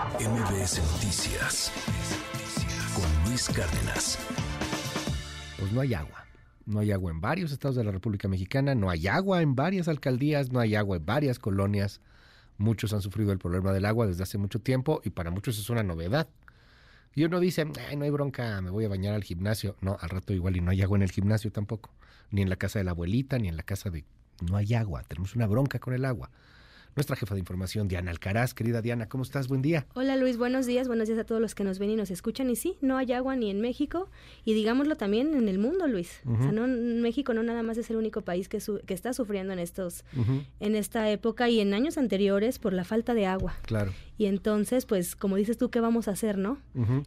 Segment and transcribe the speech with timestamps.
[0.00, 1.70] MBS Noticias
[2.94, 4.18] con Luis Cárdenas.
[5.58, 6.24] Pues no hay agua.
[6.64, 9.88] No hay agua en varios estados de la República Mexicana, no hay agua en varias
[9.88, 12.00] alcaldías, no hay agua en varias colonias.
[12.56, 15.68] Muchos han sufrido el problema del agua desde hace mucho tiempo y para muchos es
[15.68, 16.28] una novedad.
[17.14, 19.76] Y uno dice, Ay, no hay bronca, me voy a bañar al gimnasio.
[19.82, 21.90] No, al rato igual y no hay agua en el gimnasio tampoco.
[22.30, 24.06] Ni en la casa de la abuelita, ni en la casa de...
[24.40, 26.30] No hay agua, tenemos una bronca con el agua
[26.96, 28.54] nuestra jefa de información, Diana Alcaraz.
[28.54, 29.48] Querida Diana, ¿cómo estás?
[29.48, 29.86] Buen día.
[29.94, 30.88] Hola Luis, buenos días.
[30.88, 32.50] Buenos días a todos los que nos ven y nos escuchan.
[32.50, 34.08] Y sí, no hay agua ni en México
[34.44, 36.20] y digámoslo también en el mundo, Luis.
[36.26, 39.52] O sea, no, México no nada más es el único país que, que está sufriendo
[39.52, 40.04] en, estos,
[40.58, 43.54] en esta época y en años anteriores por la falta de agua.
[43.62, 43.92] Claro.
[44.18, 46.58] Y entonces, pues, como dices tú, ¿qué vamos a hacer, no?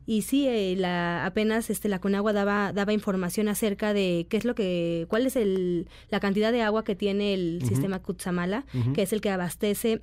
[0.08, 4.46] Y sí, eh, la, apenas este, la Conagua daba, daba información acerca de qué es
[4.46, 8.66] lo que, cuál es el, la cantidad de agua que tiene el sistema Kutsamala,
[8.96, 10.02] que es el que abastece ese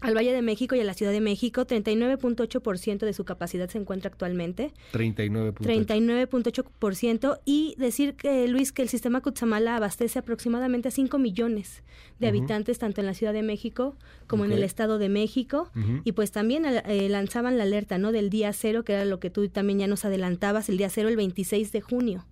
[0.00, 3.78] al Valle de México y a la Ciudad de México, 39.8% de su capacidad se
[3.78, 4.72] encuentra actualmente.
[4.92, 7.40] 39.8%.
[7.44, 11.82] y decir que, Luis, que el sistema Cutzamala abastece aproximadamente a 5 millones
[12.20, 13.96] de habitantes, tanto en la Ciudad de México
[14.26, 15.70] como en el Estado de México.
[16.04, 18.12] Y pues también eh, lanzaban la alerta, ¿no?
[18.12, 21.08] Del día cero, que era lo que tú también ya nos adelantabas, el día cero,
[21.08, 22.24] el 26 de junio.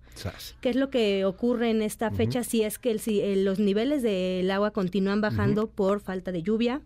[0.61, 4.49] ¿Qué es lo que ocurre en esta fecha si es que el, los niveles del
[4.49, 6.81] agua continúan bajando por falta de lluvia?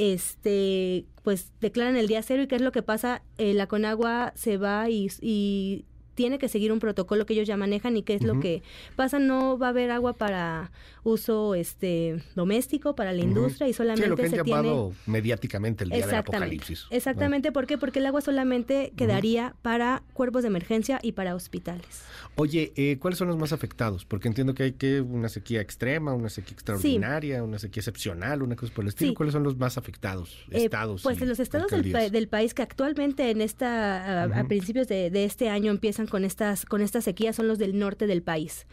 [0.00, 4.32] Este pues declaran el día cero y qué es lo que pasa eh, la Conagua
[4.34, 5.84] se va y,
[6.20, 8.62] tiene que seguir un protocolo que ellos ya manejan y qué es lo que
[8.94, 10.70] pasa no va a haber agua para
[11.02, 16.06] uso este doméstico para la industria y solamente lo que se llamado mediáticamente el día
[16.06, 17.78] del apocalipsis exactamente ¿por qué?
[17.78, 22.02] porque el agua solamente quedaría para cuerpos de emergencia y para hospitales
[22.36, 24.04] Oye, eh, ¿cuáles son los más afectados?
[24.04, 28.56] Porque entiendo que hay que una sequía extrema, una sequía extraordinaria, una sequía excepcional, una
[28.56, 29.12] cosa por el estilo.
[29.14, 30.38] ¿Cuáles son los más afectados?
[30.50, 31.02] Eh, estados.
[31.02, 36.06] pues los estados del, país que actualmente en esta a, principios de, este año empiezan
[36.10, 38.66] con estas con esta sequía son los del norte del país.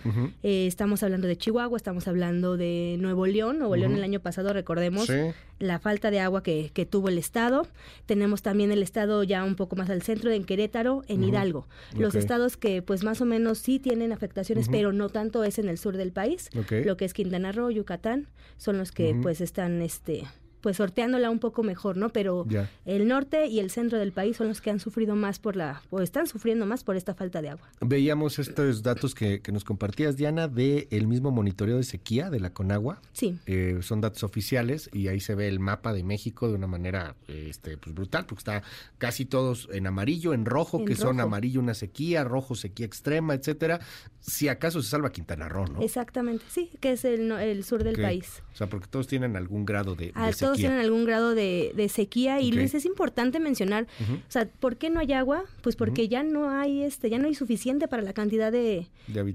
[0.44, 3.60] Eh, estamos hablando de Chihuahua, estamos hablando de Nuevo León.
[3.60, 5.10] Nuevo León el año pasado recordemos
[5.60, 7.68] la falta de agua que, tuvo el estado.
[8.06, 11.68] Tenemos también el estado ya un poco más al centro de Querétaro, en Hidalgo.
[11.98, 15.70] Los estados que pues más o menos sí tienen afectaciones, pero no tanto es en
[15.70, 16.50] el sur del país.
[16.54, 20.26] Lo que es Quintana Roo, Yucatán, son los que pues están este
[20.62, 22.10] pues sorteándola un poco mejor, ¿no?
[22.10, 22.46] Pero
[22.86, 25.82] el norte y el centro del país son los que han sufrido más por la,
[25.90, 27.68] o están sufriendo más por esta falta de agua.
[27.82, 32.54] Veíamos estos datos que, nos compartías, Diana, de el mismo monitoreo de sequía de la
[32.54, 33.02] Conagua.
[33.14, 33.38] Sí.
[33.46, 37.16] Eh, son datos oficiales y ahí se ve el mapa de México de una manera
[37.28, 38.64] este, pues brutal, porque está
[38.98, 43.80] casi todos en amarillo, en rojo, que son amarillo una sequía, rojo sequía extrema, etcétera.
[44.20, 45.82] Si acaso se salva Quintana Roo, ¿no?
[45.82, 48.44] Exactamente, sí, que es el, el sur del país.
[48.54, 52.42] O sea, porque todos tienen algún grado de, de sequía tienen algún grado de, sequía
[52.42, 55.44] y Luis es importante mencionar, o sea, ¿por qué no hay agua?
[55.62, 58.88] Pues porque ya no hay este, ya no hay suficiente para la cantidad de,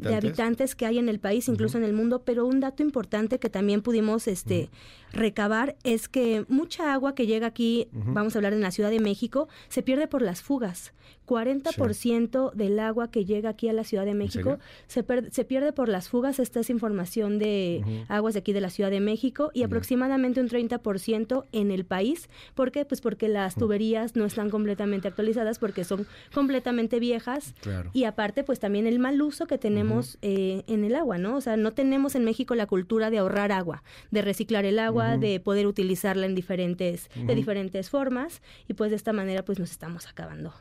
[0.04, 0.74] habitantes?
[0.74, 3.82] que hay en el país, incluso en el mundo, pero un dato importante que también
[3.82, 4.70] pudimos este
[5.12, 9.00] recabar es que mucha agua que llega aquí, vamos a hablar en la Ciudad de
[9.00, 10.92] México, se pierde por las fugas.
[11.32, 15.88] 40% del agua que llega aquí a la Ciudad de México se, se, pierde por
[15.88, 16.38] las fugas.
[16.38, 20.48] Esta es información de aguas de aquí de la Ciudad de México y aproximadamente un
[20.48, 22.28] 30% en el país.
[22.54, 22.84] ¿Por qué?
[22.84, 27.54] Pues porque las tuberías no están completamente actualizadas porque son completamente viejas
[27.92, 31.36] y aparte pues también el mal uso que tenemos eh, en el agua, ¿no?
[31.36, 35.16] O sea, no tenemos en México la cultura de ahorrar agua, de reciclar el agua,
[35.16, 39.70] de poder utilizarla en diferentes, de diferentes formas y pues de esta manera pues nos
[39.70, 40.52] estamos acabando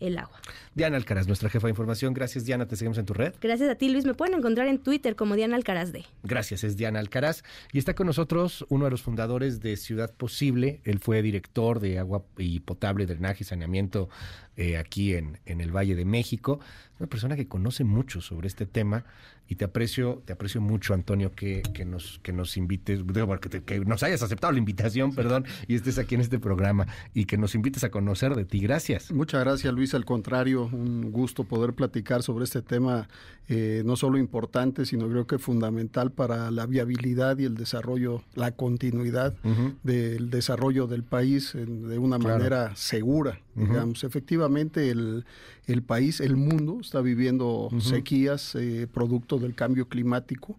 [0.00, 0.40] el agua.
[0.74, 2.14] Diana Alcaraz, nuestra jefa de información.
[2.14, 2.66] Gracias, Diana.
[2.66, 3.34] Te seguimos en tu red.
[3.40, 4.04] Gracias a ti, Luis.
[4.04, 6.04] Me pueden encontrar en Twitter como Diana Alcaraz de.
[6.22, 7.42] Gracias, es Diana Alcaraz.
[7.72, 10.80] Y está con nosotros uno de los fundadores de Ciudad Posible.
[10.84, 14.08] Él fue director de agua y potable, drenaje y saneamiento
[14.56, 16.60] eh, aquí en, en el Valle de México.
[16.98, 19.04] Una persona que conoce mucho sobre este tema
[19.50, 23.80] y te aprecio, te aprecio mucho, Antonio, que, que nos, que nos invites, que, que,
[23.80, 27.56] nos hayas aceptado la invitación, perdón, y estés aquí en este programa y que nos
[27.56, 28.60] invites a conocer de ti.
[28.60, 29.10] Gracias.
[29.10, 29.92] Muchas gracias, Luis.
[29.94, 33.08] Al contrario, un gusto poder platicar sobre este tema,
[33.48, 38.52] eh, no solo importante, sino creo que fundamental para la viabilidad y el desarrollo, la
[38.52, 39.34] continuidad
[39.82, 44.04] del desarrollo del país de una manera segura, digamos.
[44.04, 45.24] Efectivamente, el,
[45.66, 50.56] el país, el mundo está viviendo sequías eh, producto del cambio climático.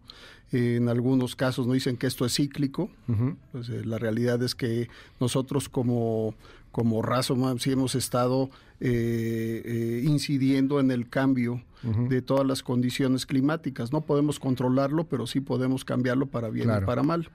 [0.51, 2.89] en algunos casos no dicen que esto es cíclico.
[3.51, 4.89] pues, eh, la realidad es que
[5.19, 6.36] nosotros como,
[6.71, 8.50] como raza sí hemos estado
[8.80, 11.62] eh, incidiendo en el cambio
[12.09, 13.92] de todas las condiciones climáticas.
[13.92, 17.27] No podemos controlarlo, pero sí podemos cambiarlo para bien y para mal.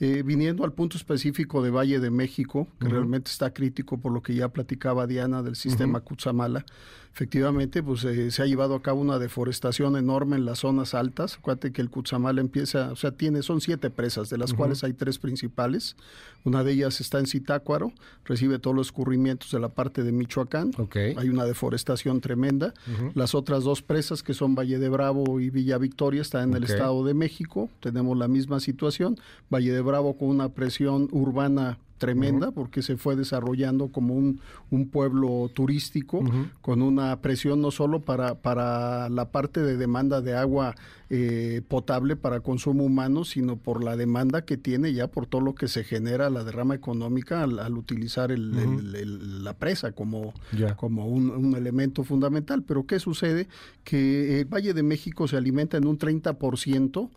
[0.00, 4.22] Eh, viniendo al punto específico de Valle de México, que realmente está crítico por lo
[4.22, 6.64] que ya platicaba Diana del sistema Cutzamala,
[7.12, 11.36] efectivamente pues eh, se ha llevado a cabo una deforestación enorme en las zonas altas.
[11.38, 14.92] Acuérdate que el Cutzamala empieza, o sea, tiene, son siete presas, de las cuales hay
[14.92, 15.96] tres principales.
[16.44, 17.92] Una de ellas está en Zitácuaro,
[18.24, 20.70] recibe todos los escurrimientos de la parte de Michoacán.
[20.94, 22.72] Hay una deforestación tremenda.
[23.14, 26.64] Las otras dos presas, que son Valle de Bravo y Villa Victoria, están en el
[26.64, 27.68] Estado de México.
[27.80, 29.18] Tenemos la misma situación.
[29.52, 34.40] Valle de Bravo con una presión urbana tremenda porque se fue desarrollando como un,
[34.70, 36.22] un pueblo turístico
[36.60, 40.74] con una presión no solo para, para la parte de demanda de agua
[41.10, 45.54] eh, potable para consumo humano, sino por la demanda que tiene ya por todo lo
[45.54, 50.34] que se genera la derrama económica al, utilizar el, la presa como,
[50.76, 52.62] como un, un, elemento fundamental.
[52.62, 53.48] Pero ¿qué sucede?
[53.84, 57.08] Que el Valle de México se alimenta en un 30%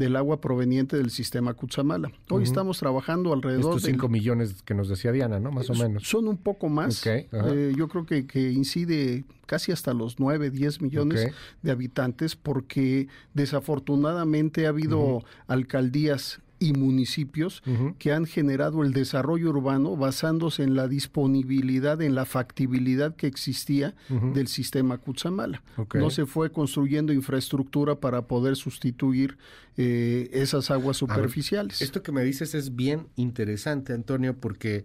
[0.00, 2.10] del agua proveniente del sistema Cutzamala.
[2.30, 4.29] Hoy estamos trabajando alrededor Estos 5 millones
[4.64, 5.50] que nos decía Diana, ¿no?
[5.50, 6.08] Más o menos.
[6.08, 7.06] Son un poco más.
[7.06, 7.28] Eh,
[7.76, 11.32] yo creo que, que, incide casi hasta los 9, 10 millones
[11.62, 17.62] de habitantes porque desafortunadamente ha habido alcaldías y municipios
[17.98, 23.96] que han generado el desarrollo urbano basándose en la disponibilidad, en la factibilidad que existía
[24.34, 25.62] del sistema Cutzamala.
[25.94, 29.38] No se fue construyendo infraestructura para poder sustituir
[29.76, 31.80] eh, esas aguas superficiales.
[31.80, 34.84] esto que me dices es bien interesante, Antonio, porque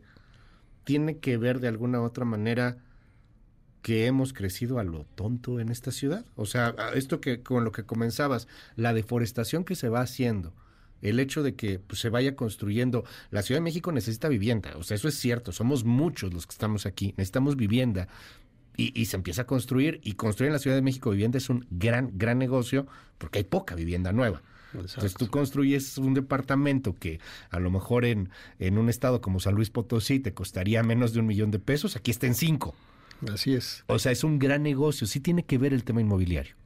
[0.86, 2.78] tiene que ver de alguna u otra manera
[3.82, 6.26] que hemos crecido a lo tonto en esta ciudad.
[6.36, 10.54] O sea, esto que con lo que comenzabas, la deforestación que se va haciendo,
[11.10, 13.06] el hecho de que pues, se vaya construyendo.
[13.32, 16.52] La Ciudad de México necesita vivienda, o sea, eso es cierto, somos muchos los que
[16.52, 18.08] estamos aquí, necesitamos vivienda.
[18.78, 21.66] Y, se empieza a construir, y construir en la Ciudad de México vivienda es un
[21.70, 22.86] gran, gran negocio,
[23.18, 24.42] porque hay poca vivienda nueva.
[24.74, 29.56] Entonces tú construyes un departamento que a lo mejor en, en un estado como San
[29.56, 32.76] Luis Potosí te costaría menos de un millón de pesos, aquí está en cinco.
[33.32, 33.86] Así es.
[33.88, 36.58] O sea, es un gran negocio, sí tiene que ver el tema inmobiliario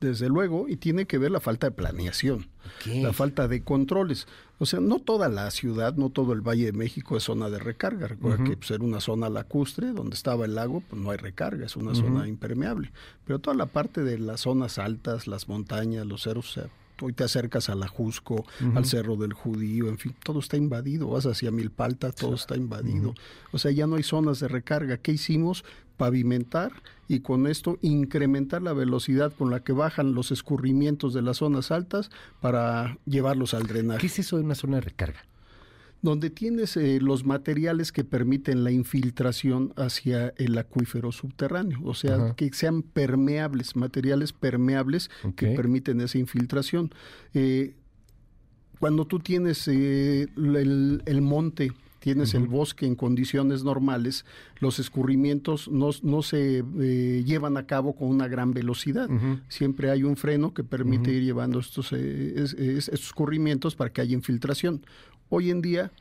[0.00, 2.46] desde luego, y tiene que ver la falta de planeación,
[2.86, 4.26] la falta de controles.
[4.58, 7.58] O sea, no toda la ciudad, no todo el Valle de México es zona de
[7.58, 8.08] recarga.
[8.08, 11.66] Recuerda que pues, era una zona lacustre, donde estaba el lago, pues no hay recarga,
[11.66, 12.92] es una zona impermeable.
[13.24, 16.70] Pero toda la parte de las zonas altas, las montañas, los cerros, o sea,
[17.02, 21.08] hoy te acercas a la Jusco, al Cerro del Judío, en fin, todo está invadido,
[21.08, 23.14] vas hacia Milpalta, todo está invadido.
[23.52, 24.98] O sea, ya no hay zonas de recarga.
[24.98, 25.64] ¿Qué hicimos?
[25.96, 26.72] Pavimentar
[27.08, 31.70] y con esto incrementar la velocidad con la que bajan los escurrimientos de las zonas
[31.70, 32.10] altas
[32.40, 34.00] para llevarlos al drenaje.
[34.00, 35.24] ¿Qué es eso de una zona de recarga?
[36.00, 42.34] Donde tienes eh, los materiales que permiten la infiltración hacia el acuífero subterráneo, o sea,
[42.36, 46.90] que sean permeables, materiales permeables que permiten esa infiltración.
[47.34, 47.74] Eh,
[48.78, 54.24] cuando tú tienes eh, el, monte, tienes el bosque en condiciones normales,
[54.60, 56.62] los escurrimientos no, no se
[57.24, 59.08] llevan a cabo con una gran velocidad.
[59.48, 64.82] Siempre hay un freno que permite ir llevando estos, estos escurrimientos para que haya infiltración.
[65.28, 65.92] Hoy en día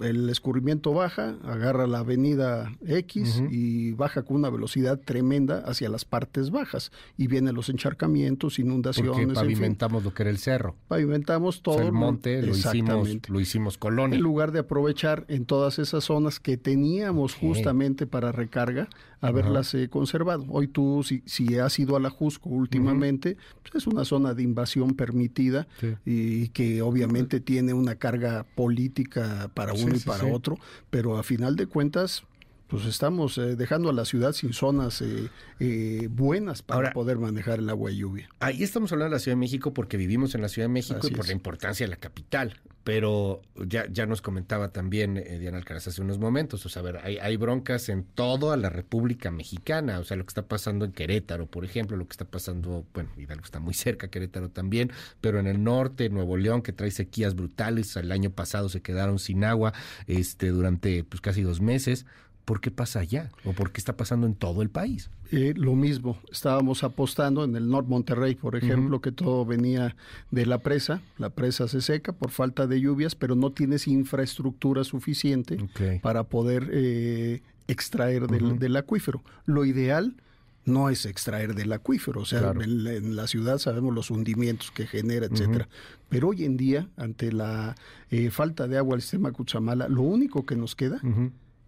[0.00, 6.04] el escurrimiento baja, agarra la avenida X y baja con una velocidad tremenda hacia las
[6.04, 9.12] partes bajas y vienen los encharcamientos, inundaciones.
[9.12, 10.76] Porque pavimentamos lo que era el cerro.
[10.88, 11.80] Pavimentamos todo.
[11.80, 14.16] el monte lo hicimos, lo hicimos colonia.
[14.16, 18.88] En lugar de aprovechar en todas esas zonas que teníamos justamente para recarga,
[19.20, 20.46] haberlas eh, conservado.
[20.48, 24.42] Hoy tú, si, si has ido a la Jusco últimamente, pues es una zona de
[24.42, 25.66] invasión permitida
[26.04, 30.58] y que obviamente tiene una carga política para uno y para otro,
[30.90, 32.24] pero a final de cuentas
[32.70, 37.58] pues estamos eh, dejando a la ciudad sin zonas eh, eh, buenas para poder manejar
[37.58, 38.28] el agua y lluvia.
[38.38, 41.00] Ahí estamos hablando de la Ciudad de México porque vivimos en la Ciudad de México
[41.06, 42.60] y por la importancia de la capital.
[42.82, 46.96] Pero ya, ya nos comentaba también Diana Alcaraz hace unos momentos, o sea, a ver,
[47.04, 50.92] hay, hay broncas en toda la República Mexicana, o sea, lo que está pasando en
[50.92, 55.38] Querétaro, por ejemplo, lo que está pasando, bueno, Hidalgo está muy cerca, Querétaro también, pero
[55.38, 59.44] en el norte, Nuevo León, que trae sequías brutales, el año pasado se quedaron sin
[59.44, 59.74] agua
[60.06, 62.06] este, durante pues, casi dos meses.
[62.50, 63.30] ¿Por qué pasa allá?
[63.44, 65.08] ¿O por qué está pasando en todo el país?
[65.30, 69.94] Eh, lo mismo, estábamos apostando en el Norte Monterrey, por ejemplo, que todo venía
[70.32, 74.82] de la presa, la presa se seca por falta de lluvias, pero no tienes infraestructura
[74.82, 75.58] suficiente
[76.02, 79.22] para poder eh, extraer del, acuífero.
[79.46, 80.16] Lo ideal
[80.64, 85.26] no es extraer del acuífero, o sea, en, la ciudad sabemos los hundimientos que genera,
[85.26, 85.68] etcétera.
[86.08, 87.76] Pero hoy en día, ante la
[88.10, 91.00] eh, falta de agua al sistema Cuchamala, lo único que nos queda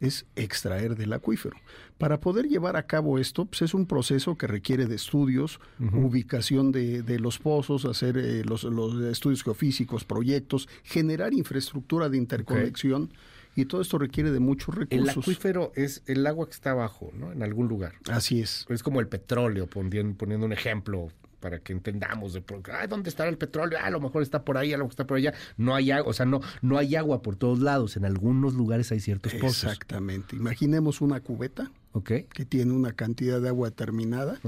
[0.03, 1.57] es extraer del acuífero.
[1.97, 6.73] Para poder llevar a cabo esto, pues es un proceso que requiere de estudios, ubicación
[6.73, 13.13] de, de, los pozos, hacer eh, los, los, estudios geofísicos, proyectos, generar infraestructura de interconexión.
[13.55, 15.15] Y todo esto requiere de muchos recursos.
[15.15, 17.31] El acuífero es el agua que está abajo, ¿no?
[17.33, 17.95] En algún lugar.
[18.11, 18.67] Así es.
[18.71, 21.11] Es como el petróleo, poniendo, poniendo un ejemplo
[21.43, 24.57] para que entendamos de ah, dónde estará el petróleo, ah, a lo mejor está por
[24.57, 25.35] ahí, a lo mejor está por allá.
[25.59, 27.97] No hay agua, o sea, no, no hay agua por todos lados.
[27.97, 29.65] En algunos lugares hay ciertos pozos.
[29.65, 30.37] Exactamente.
[30.37, 31.71] Imaginemos una cubeta
[32.05, 34.39] que tiene una cantidad de agua determinada,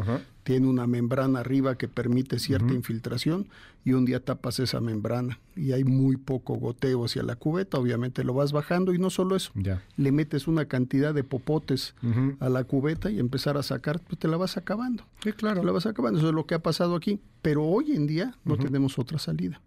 [0.45, 3.49] tiene una membrana arriba que permite cierta infiltración
[3.85, 8.25] y un día tapas esa membrana y hay muy poco goteo hacia la cubeta, obviamente
[8.25, 9.53] lo vas bajando y no solo eso,
[9.97, 11.95] le metes una cantidad de popotes
[12.41, 15.05] a la cubeta y empezar a sacar, pues te la vas acabando.
[15.23, 15.61] Sí, claro.
[15.61, 18.37] Te la vas acabando, eso es lo que ha pasado aquí, pero hoy en día
[18.45, 19.61] no tenemos otra salida.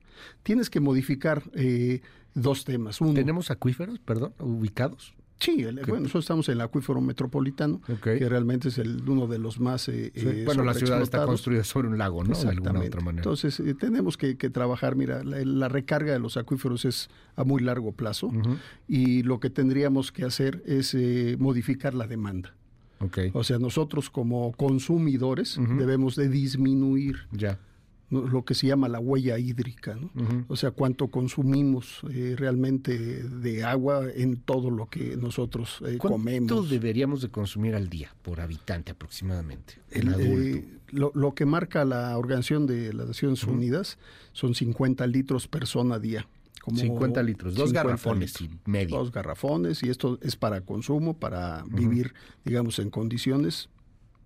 [0.43, 2.01] Tienes que modificar eh,
[2.34, 3.00] dos temas.
[3.13, 5.13] ¿Tenemos acuíferos, perdón, ubicados?
[5.39, 9.60] Sí, bueno, nosotros estamos en el acuífero metropolitano, que realmente es el, uno de los
[9.60, 9.88] más...
[9.88, 12.36] Eh, eh, bueno, la ciudad está construida sobre un lago, ¿no?
[12.36, 13.22] De alguna otra manera.
[13.22, 17.91] Entonces, eh, tenemos que, trabajar, mira, la, recarga de los acuíferos es a muy largo
[17.91, 18.32] plazo
[18.88, 20.96] y lo que tendríamos que hacer es
[21.38, 22.56] modificar la demanda.
[23.00, 23.29] Okay.
[23.34, 27.60] O sea, nosotros como consumidores debemos de disminuir ya
[28.09, 30.09] lo que se llama la huella hídrica, ¿no?
[30.47, 36.49] o sea, cuánto consumimos eh, realmente de agua en todo lo que nosotros eh, comemos.
[36.49, 39.75] ¿Cuánto deberíamos de consumir al día por habitante aproximadamente?
[39.91, 43.97] Eh, lo, que marca la Organización de las Naciones Unidas
[44.31, 46.27] son 50 litros persona día.
[46.61, 48.97] Como 50 litros, dos garrafones y medio.
[48.97, 53.69] Dos garrafones y esto es para consumo, para vivir, digamos, en condiciones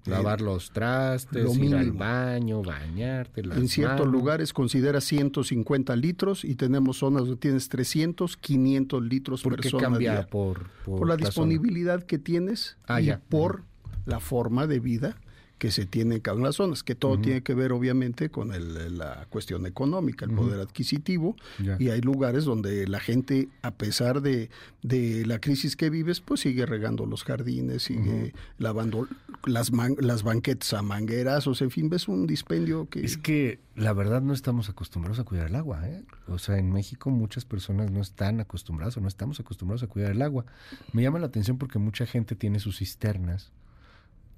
[0.06, 3.42] Lavar los trastes, ir al baño, bañarte.
[3.42, 9.56] en ciertos lugares considera 150 litros y tenemos zonas donde tienes 300, 500 litros por
[9.56, 9.72] persona.
[9.72, 10.28] ¿Por qué cambia?
[10.28, 13.64] Por, por, la, disponibilidad que tienes ah, y por
[14.06, 15.18] la forma de vida
[15.62, 18.32] que se tiene en cada una de las zonas, que todo tiene que ver obviamente
[18.32, 18.50] con
[18.98, 21.36] la cuestión económica, el poder adquisitivo,
[21.78, 24.50] y hay lugares donde la gente, a pesar de,
[24.82, 29.08] la crisis que vives, pues sigue regando los jardines, sigue lavando
[29.46, 33.06] las, las banquetas a mangueras, o sea, en fin, ves un dispendio que...
[33.06, 36.04] Es que la verdad no estamos acostumbrados a cuidar el agua, ¿eh?
[36.28, 40.10] O sea, en México muchas personas no están acostumbradas o no estamos acostumbrados a cuidar
[40.10, 40.44] el agua.
[40.92, 43.52] Me llama la atención porque mucha gente tiene sus cisternas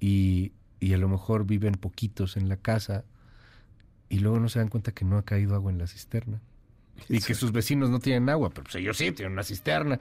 [0.00, 3.04] y y a lo mejor viven poquitos en la casa
[4.08, 6.40] y luego no se dan cuenta que no ha caído agua en la cisterna
[7.08, 9.98] y que sus vecinos no tienen agua, pero pues ellos sí tienen una cisterna.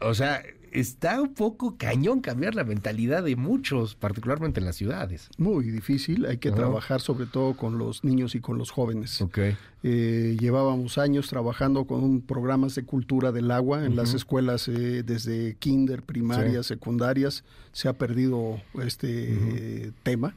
[0.00, 5.30] O sea, está un poco cañón cambiar la mentalidad de muchos, particularmente en las ciudades.
[5.38, 9.20] Muy difícil, hay que trabajar sobre todo con los niños y con los jóvenes.
[9.22, 9.56] Okay.
[9.82, 15.56] Eh, llevábamos años trabajando con programas de cultura del agua en las escuelas eh, desde
[15.58, 17.44] kinder, primarias, secundarias.
[17.72, 20.34] Se ha perdido este tema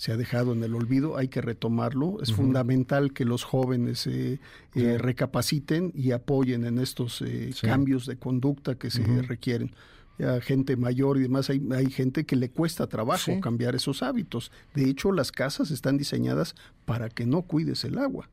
[0.00, 2.22] se ha dejado en el olvido, hay que retomarlo.
[2.22, 4.38] Es fundamental que los jóvenes eh,
[4.74, 7.22] recapaciten y apoyen en estos
[7.60, 9.72] cambios de conducta que se requieren.
[10.18, 14.50] Ya gente mayor y demás, hay, hay gente que le cuesta trabajo cambiar esos hábitos.
[14.74, 16.54] De hecho, las casas están diseñadas
[16.86, 18.30] para que no cuides el agua.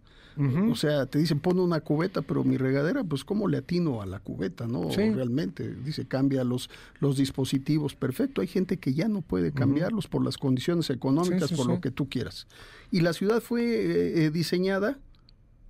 [0.72, 4.06] O sea, te dicen pone una cubeta, pero mi regadera, pues cómo le atino a
[4.06, 4.90] la cubeta, ¿no?
[4.90, 8.42] Realmente, dice, cambia los, los dispositivos, perfecto.
[8.42, 12.10] Hay gente que ya no puede cambiarlos por las condiciones económicas, por lo que tú
[12.10, 12.48] quieras.
[12.92, 14.98] Y la ciudad fue eh, eh, diseñada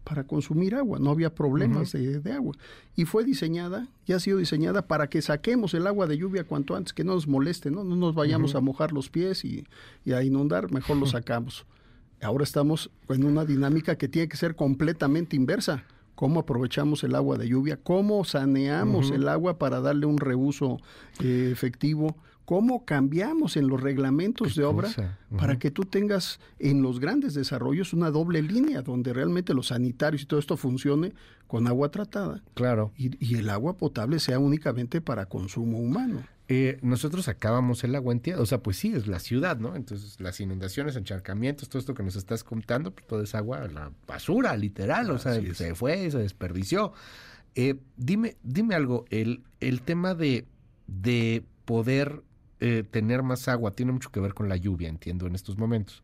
[0.07, 2.55] para consumir agua, no había problemas de, agua.
[2.95, 6.77] Y fue diseñada, ya ha sido diseñada para que saquemos el agua de lluvia cuanto
[6.77, 9.65] antes, que no nos moleste, no, no nos vayamos a mojar los pies y,
[10.05, 11.65] y, a inundar, mejor lo sacamos.
[12.21, 15.83] Ahora estamos en una dinámica que tiene que ser completamente inversa.
[16.15, 17.77] ¿Cómo aprovechamos el agua de lluvia?
[17.77, 20.79] ¿Cómo saneamos el agua para darle un reuso
[21.23, 22.15] eh, efectivo?
[22.43, 24.89] ¿Cómo cambiamos en los reglamentos de obra
[25.37, 30.23] para que tú tengas en los grandes desarrollos una doble línea donde realmente los sanitarios
[30.23, 31.13] y todo esto funcione
[31.45, 32.41] con agua tratada?
[32.55, 32.93] Claro.
[32.97, 36.23] y el agua potable sea únicamente para consumo humano.
[36.49, 39.75] Eh, nosotros acabamos el agua en tierra, o sea, pues sí, es la ciudad, ¿no?
[39.75, 43.91] Entonces, las inundaciones, encharcamientos, todo esto que nos estás contando, pues todo es agua, la
[44.07, 46.93] basura, literal, o sea, se fue, se desperdició.
[47.53, 50.45] Eh, dime, dime algo, el, el tema de,
[50.87, 52.23] de poder
[52.61, 56.01] eh, tener más agua tiene mucho que ver con la lluvia, entiendo, en estos momentos.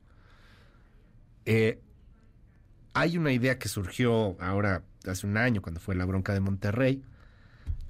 [2.93, 7.01] hay una idea que surgió ahora, hace un año, cuando fue la bronca de Monterrey,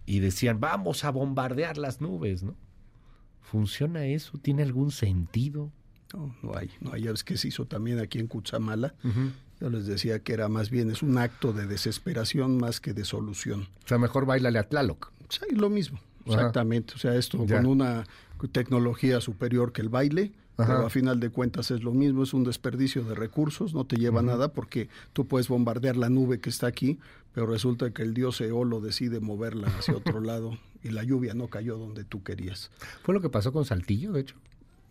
[0.06, 2.56] y decían, vamos a bombardear las nubes, ¿no?
[3.42, 4.38] ¿Funciona eso?
[4.38, 5.72] ¿Tiene algún sentido?
[6.14, 7.04] No, no hay, no hay.
[7.04, 8.96] Ya ves que se hizo también aquí en Cuchamala.
[9.60, 13.06] Yo les decía que era más bien, es un acto de desesperación más que de
[13.06, 13.68] solución.
[13.86, 15.12] O sea, mejor bailale a Tlaloc.
[15.30, 16.00] Sí, lo mismo.
[16.26, 16.94] Exactamente.
[16.96, 18.06] O sea, esto con una
[18.52, 22.44] tecnología superior que el baile, pero a final de cuentas es lo mismo, es un
[22.44, 26.68] desperdicio de recursos, no te lleva nada porque tú puedes bombardear la nube que está
[26.68, 27.00] aquí,
[27.34, 31.48] pero resulta que el dios Eolo decide moverla hacia otro lado y la lluvia no
[31.48, 32.70] cayó donde tú querías.
[33.04, 34.36] Fue lo que pasó con Saltillo, de hecho.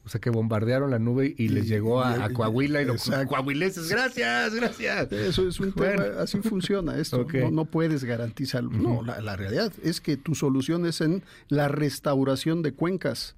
[0.05, 4.53] O sea, que bombardearon la nube y, les llegó a, Coahuila y los coahuilenses, gracias,
[4.53, 5.13] gracias.
[5.13, 7.25] Eso es un tema, así funciona esto.
[7.53, 8.71] No, puedes garantizarlo.
[8.71, 13.37] No, la, la, realidad es que tu solución es en la restauración de cuencas.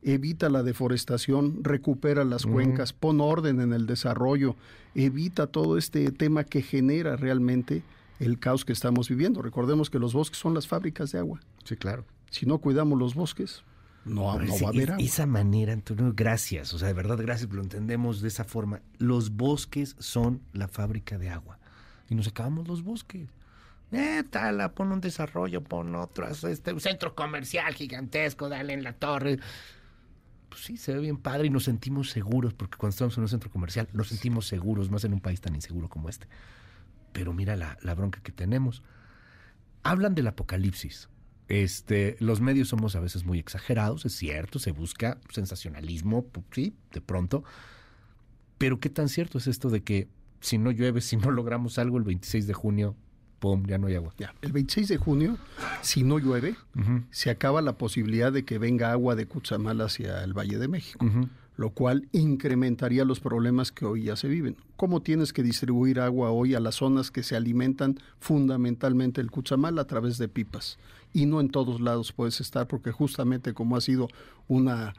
[0.00, 4.54] Evita la deforestación, recupera las cuencas, pon orden en el desarrollo,
[4.94, 7.82] evita todo este tema que genera realmente
[8.20, 9.42] el caos que estamos viviendo.
[9.42, 11.40] Recordemos que los bosques son las fábricas de agua.
[11.64, 12.04] Sí, claro.
[12.30, 13.64] Si no cuidamos los bosques,
[14.08, 14.34] no, va a
[14.68, 15.04] haber agua.
[15.04, 16.72] Esa manera, Antonio, gracias.
[16.74, 18.80] O sea, de verdad, gracias, lo entendemos de esa forma.
[18.98, 21.58] Los bosques son la fábrica de agua.
[22.08, 23.28] Y nos acabamos los bosques.
[23.90, 28.92] Eh, tala, pon un desarrollo, pon otro, este, un centro comercial gigantesco, dale en la
[28.92, 29.38] torre.
[30.50, 33.28] Pues sí, se ve bien padre y nos sentimos seguros, porque cuando estamos en un
[33.28, 36.26] centro comercial nos sentimos seguros, más en un país tan inseguro como este.
[37.12, 38.82] Pero mira la, la bronca que tenemos.
[39.82, 41.08] Hablan del apocalipsis.
[41.48, 47.00] Este, los medios somos a veces muy exagerados, es cierto, se busca sensacionalismo, sí, de
[47.00, 47.42] pronto.
[48.58, 50.08] Pero qué tan cierto es esto de que
[50.40, 52.96] si no llueve, si no logramos algo el 26 de junio,
[53.38, 54.12] pum, ya no hay agua.
[54.18, 55.38] Ya, el 26 de junio,
[55.80, 56.54] si no llueve,
[57.10, 61.06] se acaba la posibilidad de que venga agua de Cuchamal hacia el Valle de México
[61.58, 64.56] lo cual incrementaría los problemas que hoy ya se viven.
[64.76, 69.76] ¿Cómo tienes que distribuir agua hoy a las zonas que se alimentan fundamentalmente el Cuchamal
[69.80, 70.78] a través de pipas?
[71.12, 74.08] Y no en todos lados puedes estar porque justamente como ha sido
[74.46, 74.94] una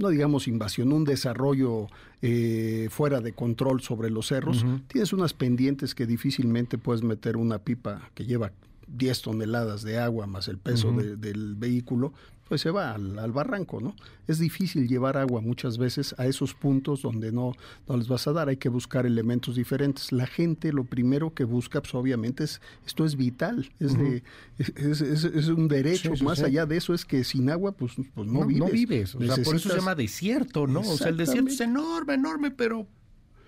[0.00, 1.88] no digamos invasión, un desarrollo
[2.22, 7.58] eh, fuera de control sobre los cerros, tienes unas pendientes que difícilmente puedes meter una
[7.58, 8.52] pipa que lleva
[8.96, 12.12] 10 toneladas de agua más el peso del vehículo,
[12.50, 13.94] pues se va al, barranco, ¿no?
[14.26, 17.52] Es difícil llevar agua muchas veces a esos puntos donde no,
[17.86, 20.10] no les vas a dar, hay que buscar elementos diferentes.
[20.10, 24.24] La gente lo primero que busca, pues obviamente es, esto es vital, es, de,
[24.58, 28.58] es, un derecho, más allá de eso es que sin agua pues, pues no, vives.
[28.58, 30.80] No vives, o sea, por eso se llama desierto, ¿no?
[30.80, 32.84] O sea, el desierto es enorme, enorme, pero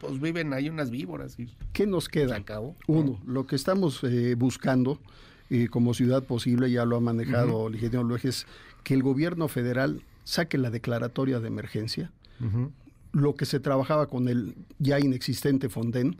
[0.00, 1.40] pues viven ahí unas víboras.
[1.40, 2.40] Y ¿Qué nos queda?
[2.86, 5.00] Uno, lo que estamos eh, buscando
[5.54, 8.46] eh, como ciudad posible, ya lo ha manejado el ingeniero Lueges,
[8.84, 12.10] que el gobierno federal saque la declaratoria de emergencia,
[13.12, 16.16] lo que se trabajaba con el ya inexistente Fonden,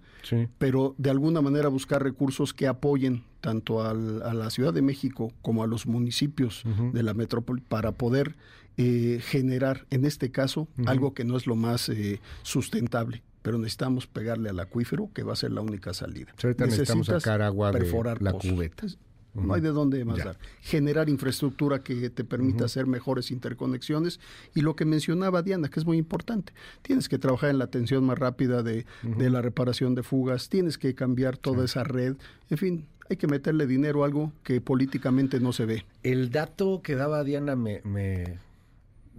[0.59, 5.63] pero de alguna manera buscar recursos que apoyen tanto a la Ciudad de México como
[5.63, 8.37] a los municipios de la metrópoli para poder
[8.77, 13.23] eh, generar, en este caso, algo que no es lo más eh, sustentable.
[13.41, 16.35] Pero necesitamos pegarle al acuífero, que va a ser la única salida.
[16.59, 17.91] necesitamos sacar agua de
[18.21, 18.87] la cubeta.
[19.35, 20.39] No hay de dónde más dar.
[20.61, 24.21] Generar infraestructura que te permita hacer mejores interconexiones
[24.55, 26.53] y lo que mencionaba Diana, que es muy importante.
[26.83, 30.95] Tienes que trabajar en la atención más rápida de, la reparación de fugas, tienes que
[30.95, 32.17] cambiar toda esa red.
[32.51, 35.87] En fin, hay que meterle dinero a algo que políticamente no se ve.
[36.03, 38.39] El dato que daba Diana me, me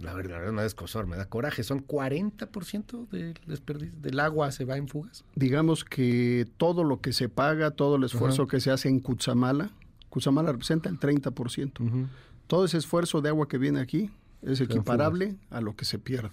[0.00, 1.62] la verdad, no es cosor, me da coraje.
[1.62, 5.24] Son 40% del desperdicio del agua se va en fugas.
[5.34, 9.70] Digamos que todo lo que se paga, todo el esfuerzo que se hace en Cutzamala,
[10.14, 12.08] Cusamala representa el 30%.
[12.46, 16.30] Todo ese esfuerzo de agua que viene aquí es equiparable a lo que se pierde.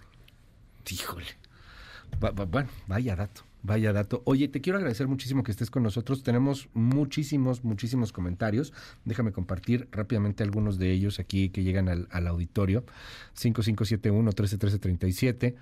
[0.88, 1.26] Híjole.
[2.48, 4.22] bueno, vaya dato, vaya dato.
[4.26, 6.22] Oye, te quiero agradecer muchísimo que estés con nosotros.
[6.22, 8.72] Tenemos muchísimos, muchísimos comentarios.
[9.04, 12.86] Déjame compartir rápidamente algunos de ellos aquí que llegan al, auditorio.
[13.36, 15.56] 5571-131337.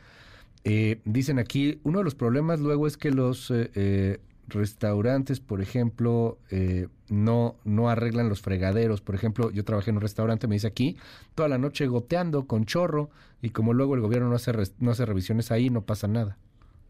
[0.65, 5.61] Eh, dicen aquí, uno de los problemas luego es que los eh, eh, restaurantes, por
[5.61, 9.01] ejemplo, eh, no, no arreglan los fregaderos.
[9.01, 10.97] Por ejemplo, yo trabajé en un restaurante, me dice aquí,
[11.35, 13.09] toda la noche goteando con chorro,
[13.41, 16.37] y como luego el gobierno no hace, no hace revisiones ahí, no pasa nada.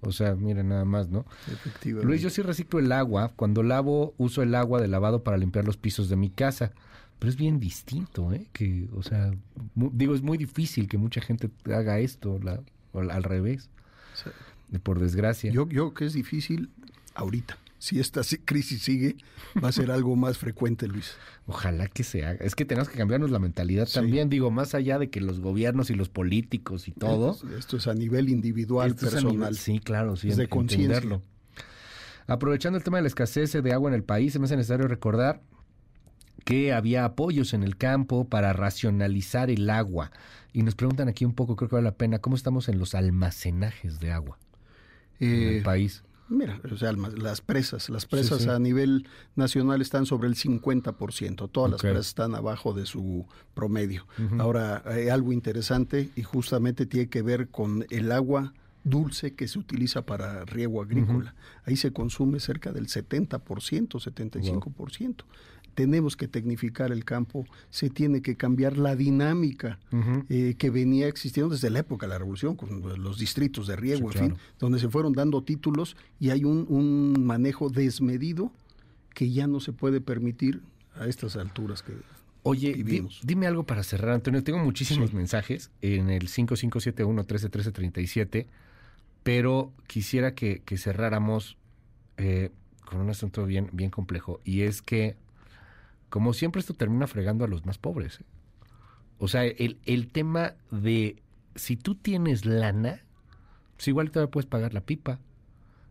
[0.01, 1.25] O sea, miren nada más, ¿no?
[1.83, 3.33] Luis, yo sí reciclo el agua.
[3.35, 6.71] Cuando lavo, uso el agua de lavado para limpiar los pisos de mi casa.
[7.19, 8.47] Pero es bien distinto, ¿eh?
[8.53, 9.31] Que, o sea,
[9.75, 12.61] digo, es muy difícil que mucha gente haga esto la,
[12.93, 13.69] al revés.
[14.83, 15.51] Por desgracia.
[15.51, 16.69] Yo, yo que es difícil,
[17.19, 17.57] ahorita.
[17.77, 19.15] Si esta crisis sigue,
[19.63, 21.13] va a ser algo más frecuente, Luis.
[21.47, 22.43] Ojalá que se haga.
[22.43, 25.89] Es que tenemos que cambiarnos la mentalidad también, digo, más allá de que los gobiernos
[25.89, 27.37] y los políticos y todo.
[27.57, 29.55] Esto, es a nivel individual, personal.
[29.55, 31.21] sí, claro, sí, es de entenderlo.
[32.27, 34.87] Aprovechando el tema de la escasez de agua en el país, se me hace necesario
[34.87, 35.41] recordar
[36.43, 40.11] que había apoyos en el campo para racionalizar el agua.
[40.51, 42.93] Y nos preguntan aquí un poco, creo que vale la pena, ¿cómo estamos en los
[42.93, 44.37] almacenajes de agua
[45.19, 46.03] en el eh, país?
[46.29, 51.71] Mira, o sea, las presas, las presas a nivel nacional están sobre el 50%, todas
[51.71, 54.05] las presas están abajo de su promedio.
[54.37, 59.59] Ahora, hay algo interesante y justamente tiene que ver con el agua dulce que se
[59.59, 61.35] utiliza para riego agrícola.
[61.65, 65.15] Ahí se consume cerca del 70%, 75%
[65.73, 69.79] tenemos que tecnificar el campo, se tiene que cambiar la dinámica
[70.29, 74.11] eh, que venía existiendo desde la época de la revolución, con los distritos de riego,
[74.11, 78.51] en fin, donde se fueron dando títulos y hay un, manejo desmedido
[79.13, 80.61] que ya no se puede permitir
[80.95, 81.93] a estas alturas que
[82.43, 83.19] Oye, vivimos.
[83.23, 84.43] dime algo para cerrar, Antonio.
[84.43, 88.47] Tengo muchísimos mensajes en el 5571 131337,
[89.23, 91.57] pero quisiera que, cerráramos
[92.17, 92.51] eh,
[92.85, 94.39] con un asunto bien, bien complejo.
[94.43, 95.15] Y es que
[96.09, 98.19] como siempre esto termina fregando a los más pobres.
[98.21, 98.25] ¿eh?
[99.17, 101.21] O sea, el, el, tema de
[101.55, 103.01] si tú tienes lana,
[103.75, 105.19] pues igual todavía puedes pagar la pipa.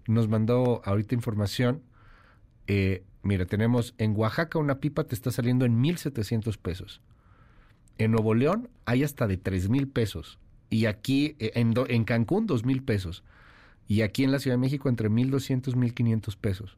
[0.06, 1.82] Nos mandó ahorita información.
[2.66, 7.00] Eh, mira, tenemos en Oaxaca una pipa te está saliendo en 1.700 pesos.
[7.98, 10.38] En Nuevo León hay hasta de 3.000 pesos.
[10.70, 13.24] Y aquí eh, en, en Cancún 2.000 pesos.
[13.86, 16.76] Y aquí en la Ciudad de México entre 1.200 y 1.500 pesos.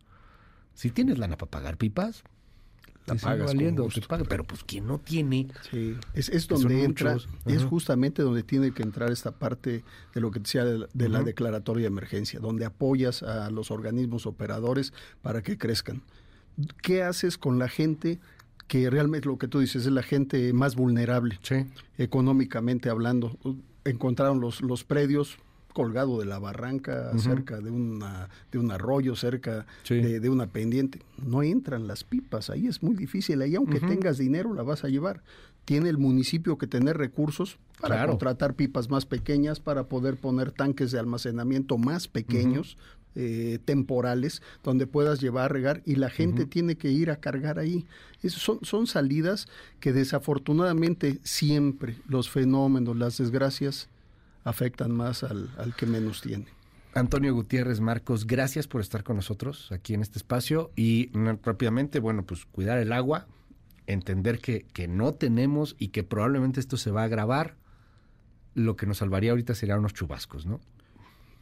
[0.74, 2.24] Si tienes lana para pagar pipas,
[3.06, 3.88] valiendo,
[4.28, 5.48] pero pues quien no tiene.
[5.70, 9.84] Sí, es, donde entra, es justamente donde tiene que entrar esta parte
[10.14, 14.92] de lo que decía de, la declaratoria de emergencia, donde apoyas a los organismos operadores
[15.22, 16.02] para que crezcan.
[16.82, 18.20] ¿Qué haces con la gente
[18.68, 21.38] que realmente lo que tú dices es la gente más vulnerable,
[21.98, 23.36] económicamente hablando?
[23.84, 25.38] Encontraron los, los predios,
[25.72, 31.00] colgado de la barranca, cerca de, una, de un arroyo, cerca de, una pendiente.
[31.24, 33.42] No entran las pipas, ahí es muy difícil.
[33.42, 35.22] Ahí aunque tengas dinero la vas a llevar.
[35.64, 40.90] Tiene el municipio que tener recursos para contratar pipas más pequeñas, para poder poner tanques
[40.90, 42.76] de almacenamiento más pequeños,
[43.16, 47.59] eh, temporales, donde puedas llevar a regar y la gente tiene que ir a cargar
[47.59, 47.85] ahí.
[48.28, 49.48] son, son salidas
[49.80, 53.88] que desafortunadamente siempre los fenómenos, las desgracias,
[54.44, 56.46] afectan más al, que menos tiene.
[56.94, 61.11] Antonio Gutiérrez Marcos, gracias por estar con nosotros aquí en este espacio y
[61.42, 63.29] rápidamente, bueno, pues cuidar el agua,
[63.87, 67.57] entender que, que no tenemos y que probablemente esto se va a agravar.
[68.55, 70.61] Lo que nos salvaría ahorita serían unos chubascos, ¿no?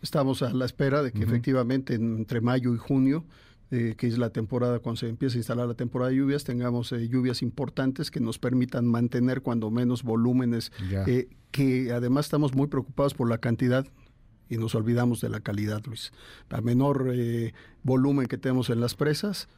[0.03, 3.25] Estamos a la espera de que efectivamente entre mayo y junio
[3.71, 6.91] eh, que es la temporada cuando se empieza a instalar la temporada de lluvias, tengamos
[6.93, 10.73] eh, lluvias importantes que nos permitan mantener cuando menos volúmenes,
[11.07, 13.87] eh, que además estamos muy preocupados por la cantidad
[14.49, 16.13] y nos olvidamos de la calidad, Luis.
[16.49, 17.13] A menor
[17.83, 19.49] volumen que tenemos en las presas,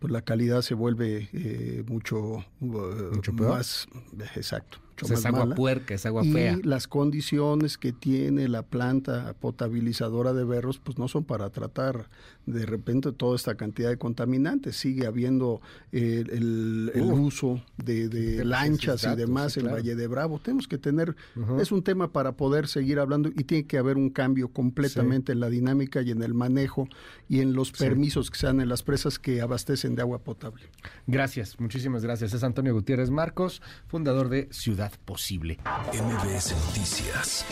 [0.00, 3.86] pues la calidad se vuelve mucho, mucho más
[4.34, 6.58] exacto es agua puerca, es agua fea.
[6.58, 12.08] Y las condiciones que tiene la planta potabilizadora de berros, pues no son para tratar
[12.46, 14.76] de repente toda esta cantidad de contaminantes.
[14.76, 15.60] Sigue habiendo
[15.92, 20.38] eh, el, uso de, lanchas y demás en Valle de Bravo.
[20.38, 21.16] Tenemos que tener,
[21.58, 25.40] es un tema para poder seguir hablando y tiene que haber un cambio completamente en
[25.40, 26.88] la dinámica y en el manejo
[27.28, 30.62] y en los permisos que se dan en las presas que abastecen de agua potable.
[31.06, 32.32] Gracias, muchísimas gracias.
[32.32, 35.58] Es Antonio Gutiérrez Marcos, fundador de Ciudad posible.
[35.92, 37.44] MBS Noticias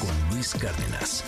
[0.00, 1.24] con Luis Cárdenas.